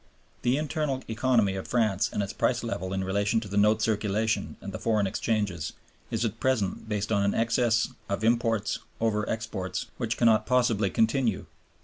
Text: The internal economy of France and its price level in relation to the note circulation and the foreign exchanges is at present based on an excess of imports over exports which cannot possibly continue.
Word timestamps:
The 0.41 0.57
internal 0.57 1.03
economy 1.07 1.55
of 1.55 1.67
France 1.67 2.09
and 2.11 2.23
its 2.23 2.33
price 2.33 2.63
level 2.63 2.91
in 2.91 3.03
relation 3.03 3.39
to 3.41 3.47
the 3.47 3.55
note 3.55 3.83
circulation 3.83 4.55
and 4.59 4.73
the 4.73 4.79
foreign 4.79 5.05
exchanges 5.05 5.73
is 6.09 6.25
at 6.25 6.39
present 6.39 6.89
based 6.89 7.11
on 7.11 7.21
an 7.21 7.35
excess 7.35 7.89
of 8.09 8.23
imports 8.23 8.79
over 8.99 9.29
exports 9.29 9.91
which 9.99 10.17
cannot 10.17 10.47
possibly 10.47 10.89
continue. 10.89 11.45